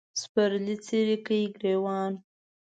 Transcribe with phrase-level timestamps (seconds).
[0.21, 2.13] سپرلي څیرې کړ ګرېوان